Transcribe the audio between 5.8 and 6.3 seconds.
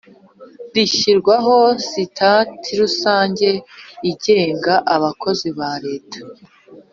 Leta